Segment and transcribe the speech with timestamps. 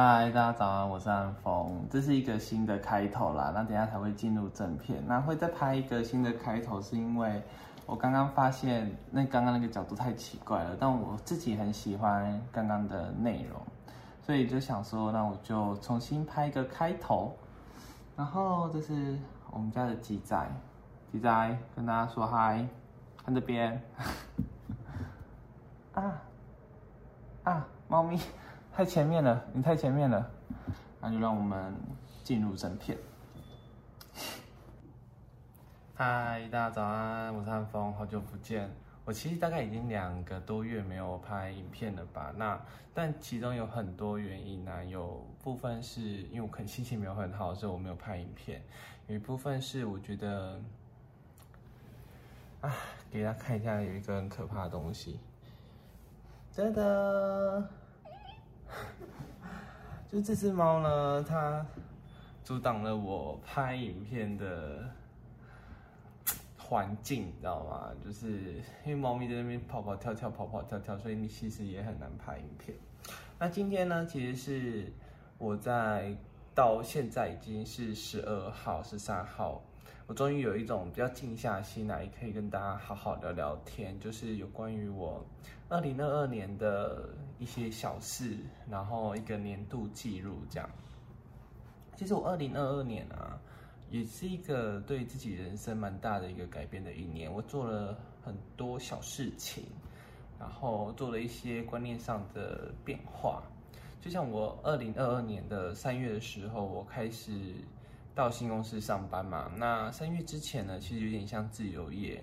[0.00, 1.84] 嗨，大家早安，我是安峰。
[1.90, 5.02] 这是一个新的开头啦，那等下才会进入正片。
[5.08, 7.42] 那会再拍一个新的开头，是因为
[7.84, 13.60] 我刚刚发现那刚刚那个角度太奇怪了，但我自己很喜欢刚刚的内容，
[14.22, 17.36] 所以就想说，那我就重新拍一个开头。
[18.16, 19.18] 然后这是
[19.50, 20.48] 我们家的鸡仔，
[21.10, 22.64] 鸡仔跟大家说嗨，
[23.24, 23.82] 看这边。
[25.94, 26.22] 啊
[27.42, 28.16] 啊，猫咪。
[28.78, 30.30] 太前面了，你太前面了，
[31.00, 31.74] 那就让我们
[32.22, 32.96] 进入正片。
[35.96, 38.70] 嗨，大家早安，我是汉峰，好久不见。
[39.04, 42.32] 我其实大概已经两个多月没有拍影片了吧？
[42.36, 42.56] 那
[42.94, 48.60] 但其中有很多原因呢，有部分是因为我可能心情没有很好，所以我没有拍影片；
[49.08, 50.60] 有一部分是我觉得，
[52.60, 52.72] 啊，
[53.10, 55.18] 给大家看一下，有一个很可怕的东西，
[56.52, 57.68] 真的。
[60.10, 61.64] 就这只猫呢，它
[62.42, 64.88] 阻挡了我拍影片的
[66.56, 67.90] 环境，你知道吗？
[68.02, 72.74] 就是因为猫咪在那边跑跑跳跳，跑跑跳跳，所以你其实也很难拍影片。
[73.38, 74.92] 那今天呢，其实是
[75.36, 76.16] 我在
[76.54, 79.62] 到现在已经是十二号、十三号。
[80.08, 85.22] 我终于有一种比较静下心来，可以跟大家好好聊聊天，就是有关于我
[85.68, 88.38] 二零二二年的一些小事，
[88.70, 90.66] 然后一个年度记录这样。
[91.94, 93.38] 其实我二零二二年啊，
[93.90, 97.30] 也是一个对自己人生蛮大的一个改变的一年。
[97.30, 99.64] 我做了很多小事情，
[100.40, 103.42] 然后做了一些观念上的变化。
[104.00, 107.56] 就像我二零二二年的三月的时候，我开始。
[108.18, 112.20] 到新公司上班嘛，那三月之前呢，其实有点像自由业。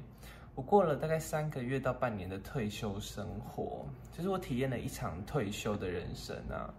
[0.54, 6.73] 我过了大概三个月到半年的退休生活，其实我体验了一场退休的人生啊。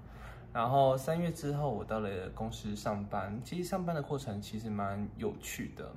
[0.52, 5.90] 然后三月之后，我到了公司上班，其实上班的过程其实蛮有趣的。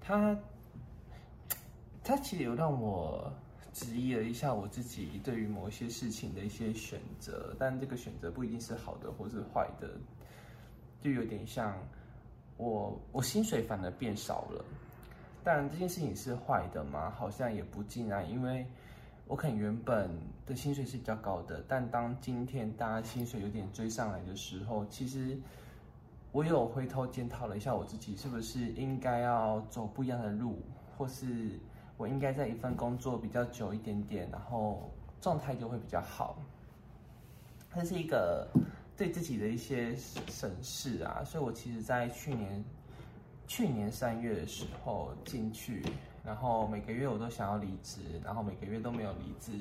[0.00, 0.34] 他，
[2.02, 3.30] 他其实有让我
[3.74, 9.90] 质疑了一下我自己对于某一些事情的一些选择，但这个选择不一定是好的或是坏的，
[11.02, 11.76] 就有点像。
[12.58, 14.64] 我我薪水反而变少了，
[15.44, 17.08] 但这件事情是坏的吗？
[17.16, 18.66] 好像也不尽然，因为
[19.28, 20.10] 我可能原本
[20.44, 25.38] 的薪水是比较高的，但当今天大家薪水有点追上来的时候，其实
[26.32, 30.60] 我有回头检讨了一下我自己，是不是应该要走不一样的路，
[30.96, 31.60] 或是
[31.96, 34.90] 我应该在一份工作比较久一点点，然后
[35.20, 36.36] 状态就会比较好。
[37.72, 38.48] 这是一个。
[38.98, 42.64] 对自己的一些审视啊，所以我其实，在去年
[43.46, 45.84] 去年三月的时候进去，
[46.24, 49.52] 然后每个月我都想要离职，然后每个月都没有离职，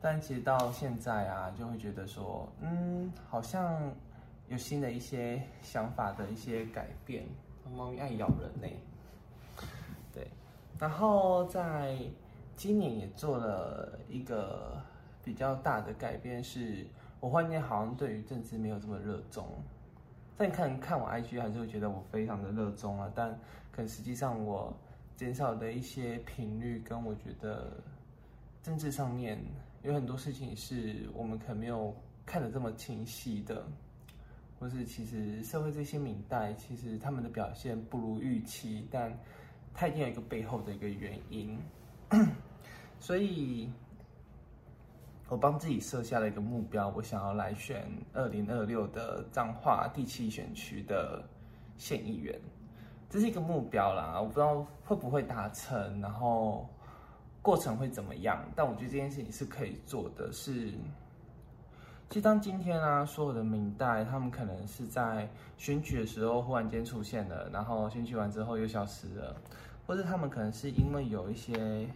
[0.00, 3.92] 但其实到现在啊，就会觉得说，嗯，好像
[4.46, 7.26] 有新的一些想法的一些改变。
[7.74, 9.64] 猫咪爱咬人呢，
[10.14, 10.28] 对，
[10.78, 11.98] 然后在
[12.54, 14.80] 今年也做了一个
[15.24, 16.86] 比较大的改变是。
[17.20, 19.44] 我忽然间好像对于政治没有这么热衷，
[20.36, 23.10] 但看看我 IG 还是会觉得我非常的热衷啊。
[23.12, 23.36] 但
[23.72, 24.72] 可实际上我
[25.16, 27.82] 减少的一些频率，跟我觉得
[28.62, 29.36] 政治上面
[29.82, 31.92] 有很多事情是我们可能没有
[32.24, 33.66] 看得这么清晰的，
[34.60, 39.12] 或是其实社会这些明代其实他们的表现不如预期，但
[39.74, 41.58] 它一定有一个背后的一个原因，
[43.00, 43.68] 所以。
[45.28, 51.22] 我帮自己设下了一个目标，我想要来选二零二六的彰化第七选区的
[51.76, 52.34] 县议员，
[53.10, 54.18] 这是一个目标啦。
[54.18, 56.66] 我不知道会不会达成，然后
[57.42, 60.32] 过程会怎么样，但我觉得这件事情是可以做的。
[60.32, 60.70] 是，
[62.08, 65.28] 其实当今天啊，所有的明代他们可能是在
[65.58, 69.36] 选举的时候忽然间出现了，然后选举完之后又消失了，
[69.86, 71.86] 或者他们可能是因为有一些。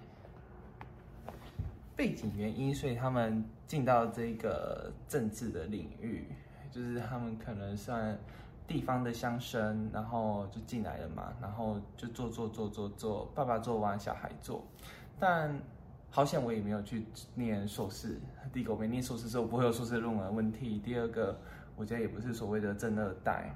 [2.02, 6.26] 背景原因，所以他们进到这个政治的领域，
[6.68, 8.18] 就是他们可能算
[8.66, 14.64] 地方的乡绅，然后就进来了嘛，然后就做做做做做，爸爸做完，小孩做。
[15.16, 15.56] 但
[16.10, 17.06] 好险我也没有去
[17.36, 18.18] 念硕士，
[18.52, 20.80] 第一个我没念硕士，所以我不会有硕士论文问题。
[20.80, 21.38] 第二个，
[21.76, 23.54] 我家也不是所谓的正二代，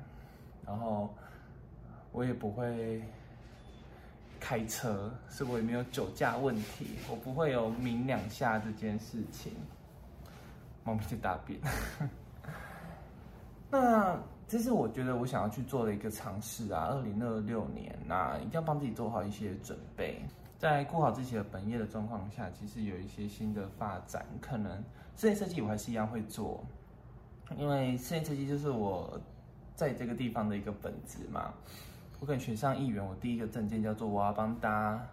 [0.65, 1.13] 然后
[2.13, 3.03] 我也不会。
[4.49, 9.53] 开车，是我也没有酒驾问题，我不会有明两下这件事情。
[10.85, 11.59] 猫咪去大便。
[13.69, 14.17] 那
[14.47, 16.91] 这是我觉得我想要去做的一个尝试啊。
[16.93, 20.23] 二零二六年，那一定要帮自己做好一些准备，
[20.61, 24.81] 在顾好自己的本业的状况下，其实有一些新的发展，可能
[25.17, 26.65] 室内设计我还是一样会做，
[27.59, 29.21] 因为室内设计就是我
[29.75, 31.53] 在这个地方的一个本职嘛。
[32.19, 35.07] 我可能选上议员，我第一个证件叫做我要帮大家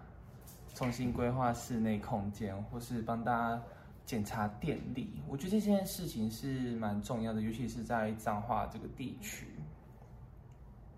[0.73, 3.61] 重新规划室内空间，或是帮大家
[4.05, 5.21] 检查电力。
[5.27, 9.47] 我觉得这件事情是蛮重要的，尤其是在彰化这个地区。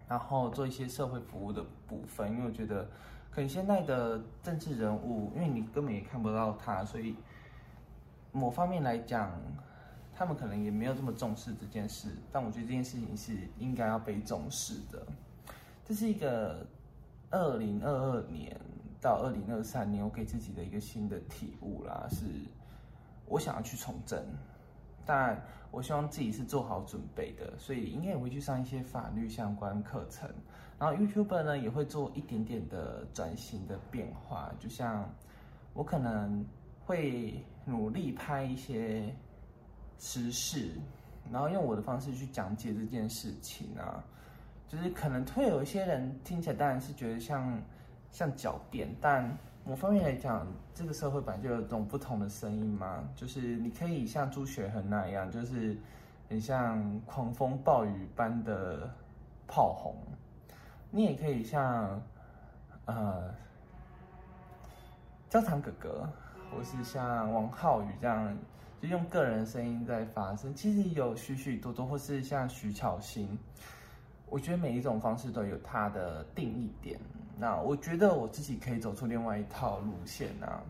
[0.07, 2.87] 然后做一些社会服务的部分，因为我觉得
[3.31, 7.15] 可能现在的政治人物，因为你根本也看不到他，所以
[8.31, 9.31] 某方面来讲，
[10.13, 12.09] 他们可能也没有这么重视这件事。
[12.31, 15.03] 但我觉得这件事情是应该要被重视的。
[15.85, 16.65] 这是一个
[17.29, 18.59] 二零二二年
[18.99, 22.25] 到二零二三年，我给自己的一个新的体悟啦，是
[23.27, 24.19] 我想要去从政，
[25.05, 25.39] 但
[25.69, 30.27] 我希望自己是做好准备的，所以应该也会去上一些法律相关课程。
[30.79, 35.07] 然后 YouTube 呢也会做一点点的转型的变化，就像
[35.75, 36.43] 我可能
[36.83, 39.15] 会努力拍一些
[39.99, 40.71] 时事，
[41.31, 44.03] 然后用我的方式去讲解这件事情啊。
[44.67, 47.61] 就是可能会有一些人听起来当然是觉得像
[48.11, 53.03] 像狡辩，但某方面来讲，这个社会本来就有这种不同的声音嘛。
[53.15, 55.77] 就是你可以像朱雪恒那样，就是
[56.29, 58.89] 很像狂风暴雨般的
[59.47, 59.93] 炮轰；
[60.91, 62.01] 你也可以像
[62.85, 63.33] 呃
[65.29, 66.09] 焦糖哥哥，
[66.51, 68.37] 或是像王浩宇这样，
[68.81, 70.53] 就用个人声音在发声。
[70.53, 73.37] 其实有许许多多，或是像徐巧芯。
[74.27, 76.99] 我觉得每一种方式都有它的定义点。
[77.37, 80.63] 那我觉得我自己可以走出另外一套路线啊，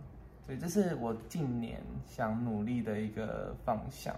[0.46, 4.16] 所以这是我近年想努力的一个方向。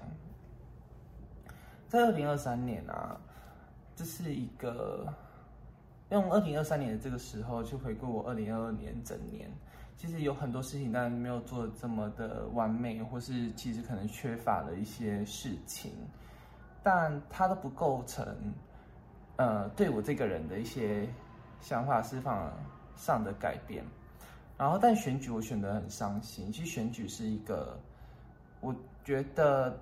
[1.89, 3.19] 在二零二三年啊，
[3.95, 5.13] 这是一个
[6.09, 9.51] 用二零二三年的这个时候去回顾我二零二二年整年，
[9.97, 15.91] 其实有很多事情，但没有做的这么的完美，或是其实可能缺乏了一些事情，
[16.81, 18.25] 但它都不构成。
[19.37, 21.07] 呃，对我这个人的一些
[21.61, 22.51] 想法释放
[22.95, 23.83] 上的改变，
[24.57, 26.51] 然后但选举我选得很伤心。
[26.51, 27.79] 其实选举是一个，
[28.61, 29.79] 我觉得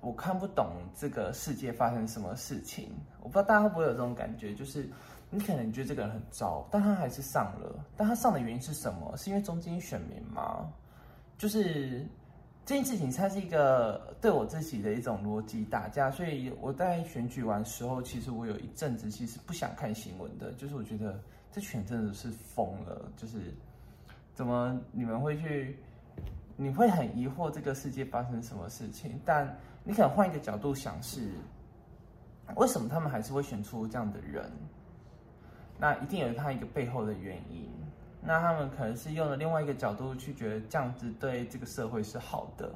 [0.00, 2.90] 我看不懂这个世界发生什么事情。
[3.20, 4.88] 我不知道大家会不会有这种感觉，就是
[5.30, 7.84] 你可能觉得这个人很糟，但他还是上了。
[7.96, 9.14] 但他上的原因是什么？
[9.16, 10.66] 是因为中间选民吗？
[11.36, 12.06] 就是。
[12.68, 21.18] 这件事情它是一个对我自己的一种逻辑打架，所以我在选举完时候，其实我有一阵子其实不想看新闻的，就是我觉得
[21.50, 23.54] 这选真的是疯了，就是
[24.34, 25.78] 怎么你们会去，
[26.58, 31.30] 你会很疑惑这个世界发生什么事情，但你可能换一个角度想是，
[32.56, 34.44] 为什么他们还是会选出这样的人？
[35.78, 37.66] 那一定有他一个背后的原因。
[38.20, 42.74] 那他们可能是用了另外一个角度去觉得这样子对这个社会是好的，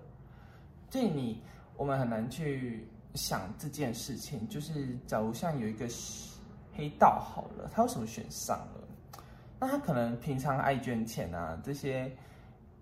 [0.89, 1.43] 所以你
[1.77, 4.49] 我们很难去想这件事情。
[4.49, 5.87] 就是假如像有一个
[6.75, 9.21] 黑道好了，他为什么选上了？
[9.59, 12.11] 那他可能平常爱捐钱啊，这些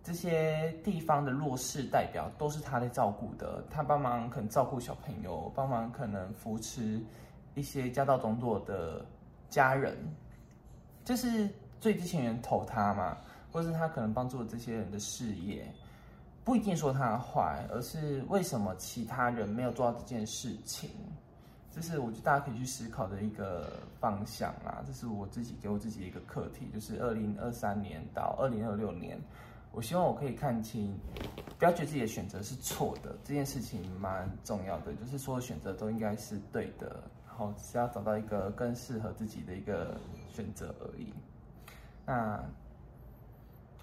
[0.04, 7.00] 这些地方的弱势代表都是他在照顾的，他帮忙可能照顾小朋友，帮忙可能扶持
[7.54, 9.04] 一些家道中落的
[9.48, 9.96] 家人，
[11.04, 11.48] 就是。
[11.80, 13.16] 最之前人投他嘛，
[13.50, 15.66] 或是他可能帮助了这些人的事业，
[16.44, 20.90] 不一定说他坏，而是为什么其他人没有做到这件事情，
[21.72, 24.82] 这是我觉得大家可以去思考的一个方向啦。
[24.86, 29.18] 这是我自己给我自己的一个课题，就是二零二三年到二零二六年，
[29.72, 30.94] 我希望我可以看清，
[31.58, 39.96] 不要觉得自己的选择是错的，这件事情蛮重要的，就是所有选择都应该是对的，然后只要找到一个更适合自己的一个
[40.30, 41.12] 选择而已。
[42.10, 42.42] 那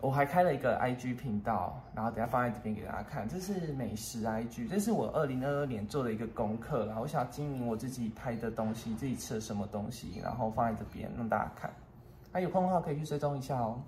[0.02, 3.26] 我还开了一个 IG 频道，然后等下放在这边给大家看。
[3.26, 11.72] 这是美食 IG，这是我二零二二年做的一个功课然后我想要经营我自己拍的东西，自己吃了什么东西，然后放在这边让大家看。
[12.34, 13.82] 还有空的话可以去追踪一下哦。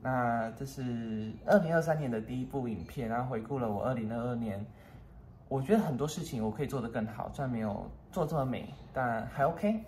[0.00, 4.64] 那这是二零二三年的第一部影片，然后回顾了我二零二二年。
[5.48, 9.84] 我觉得很多事情我可以做得更好，虽然没有做这么美，但还 OK。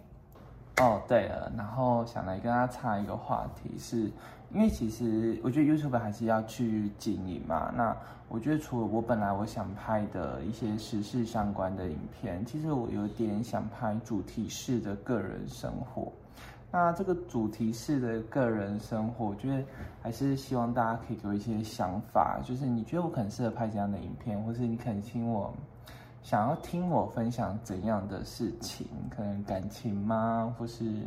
[0.78, 4.11] 哦，对了，然后想来跟大家插一个话题，是
[4.50, 7.73] 因为其实我觉得 YouTube 还是要去经营嘛。
[7.76, 7.97] 那
[8.28, 16.12] 我觉得除了我本来我想拍的一些时事相关的影片，其实我有点想拍主题式的个人生活。
[16.73, 19.62] 那这个主题式的个人生活，我觉得
[20.02, 25.54] 还是希望大家可以给我一些想法，就是你觉得我可能适合拍怎样的影片，或是你肯请我。
[26.25, 28.87] 想要听我分享怎样的事情？
[29.14, 30.52] 可能感情吗？
[30.59, 31.02] 或是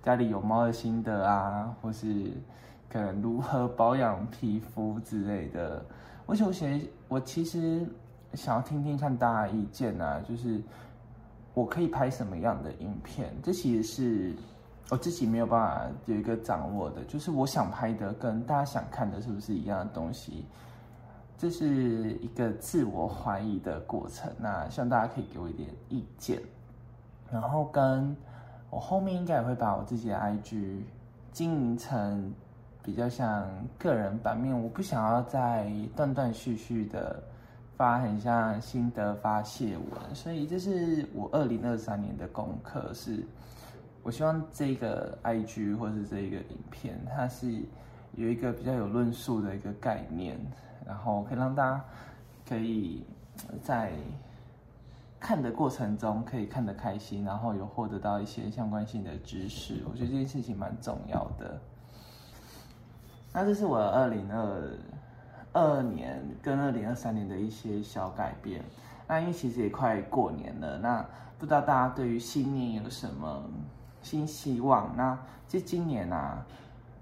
[0.00, 1.74] 家里有猫的心得啊？
[1.82, 2.30] 或是
[2.88, 5.84] 可能如何保养皮肤之类的？
[6.24, 7.84] 我首先，我其实
[8.34, 10.62] 想要听听看大家意见啊，就是
[11.52, 13.34] 我可以拍什么样的影片？
[13.42, 14.36] 这其实是
[14.88, 20.44] 我自己没有办法有一个掌握的，就是我想拍的跟大家想看的是不是一样的东西？
[21.38, 24.30] 这是一个自我怀疑的过程。
[24.38, 26.38] 那希望大家可以给我一点意见，
[27.32, 28.14] 然后跟
[28.68, 30.80] 我后面应该也会把我自己的 IG
[31.32, 32.30] 经营成。
[32.80, 33.46] 比较像
[33.78, 37.22] 个人版面，我不想要再断断续续的
[37.76, 43.26] 发很像心得发泄文，所以这是我二零二三年的功课，是
[44.02, 47.62] 我希望这个 IG 或是这一个影片，它是
[48.14, 50.38] 有一个比较有论述的一个概念，
[50.86, 51.84] 然后可以让大家
[52.48, 53.04] 可以
[53.62, 53.92] 在
[55.20, 61.60] 看的过程中可以看得开心，然后有获得到一些相关性的知识，我觉得这件事情蛮重要的。
[63.32, 64.72] 那这是我二零二
[65.52, 68.62] 二年跟二零二三年的一些小改变。
[69.06, 71.04] 那因为其实也快过年了，那
[71.38, 73.42] 不知道大家对于新年有什么
[74.02, 74.94] 新希望？
[74.96, 76.44] 那其实今年啊，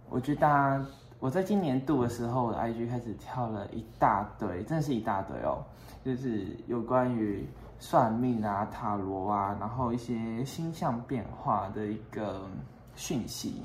[0.09, 0.87] 我觉得大家
[1.19, 5.65] 我在今年度的时候我的，IG 开始跳了一大堆，真的是一大堆哦，
[6.05, 7.49] 就是有关于
[7.79, 12.49] 算命啊、塔罗啊，然后一些星象变化的一个
[12.95, 13.63] 讯息，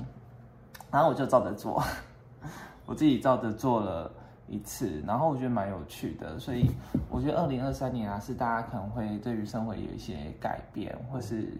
[0.90, 1.82] 然后我就照着做。
[2.84, 4.10] 我自己照着做了
[4.48, 6.68] 一次，然后我觉得蛮有趣的，所以
[7.08, 11.56] 我觉得二零二三年啊，是大家可能会对于生活有一些改变，或是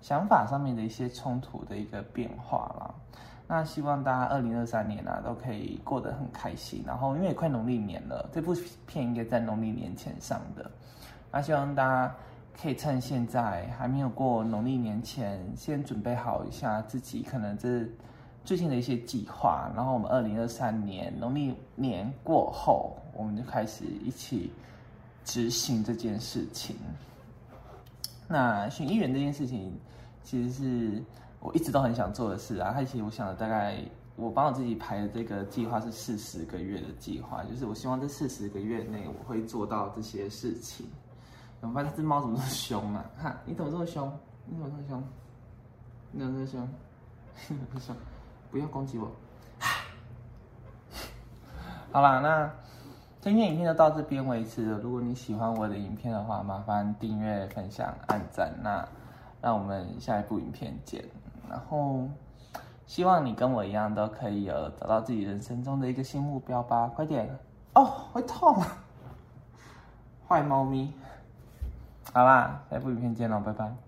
[0.00, 2.94] 想法上面的一些冲突的一个变化啦。
[3.48, 6.82] 那希望大家二零二三年啊，都可以过得很开心。
[6.86, 8.54] 然后因为也快农历年了，这部
[8.86, 10.70] 片应该在农历年前上的，
[11.30, 12.14] 那希望大家
[12.60, 17.86] 可以趁现在还没有过农历年前，先准备好一下自己，可能这。
[18.44, 24.52] 最近的一些计划，然后我们二零二三年农历年过后，我们就开始一起
[25.24, 26.76] 执行这件事情。
[28.28, 29.76] 那选议员这件事情，
[30.22, 31.02] 其实是
[31.46, 32.72] 我一直都很想做的事啊。
[32.74, 33.78] 它其实我想了大概，
[34.16, 40.86] 我帮我自己排的这个计划是四十个月的计划，就是我希望这四十个月内我会做到这些事情。
[41.60, 41.84] 怎么办？
[41.84, 43.04] 这只猫怎么这么凶啊？
[43.22, 44.12] 哈，你怎么这么凶？
[44.44, 45.02] 你怎么这么凶？
[46.10, 46.68] 你怎么这么凶？
[47.48, 47.96] 你怎么这么凶？
[48.50, 49.08] 不要攻击我。
[51.92, 52.50] 好啦，那
[53.20, 54.78] 今天影片就到这边为止了。
[54.78, 58.52] 如果你喜欢我的影片的话，麻烦订阅、分享、按赞。
[58.62, 58.86] 那
[59.40, 61.04] 让我们下一部影片见。
[61.48, 62.08] 然后
[62.86, 66.86] 希望你跟我一样，都可以有找到自己人生中的一个新目标吧。
[66.88, 67.28] 快点
[67.74, 68.62] 哦，会痛。
[70.28, 70.92] 坏猫咪。
[72.12, 73.85] 好啦，下一部影片见喽，拜拜。